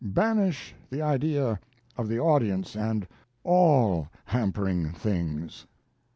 Banish 0.03 0.73
the 0.89 1.03
idea 1.03 1.59
of 1.95 2.07
the 2.07 2.19
audience 2.19 2.75
and 2.75 3.07
all 3.43 4.07
hampering 4.25 4.93
things." 4.93 5.67